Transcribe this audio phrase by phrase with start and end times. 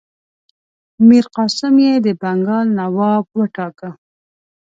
[1.07, 3.89] میرقاسم یې د بنګال نواب وټاکه.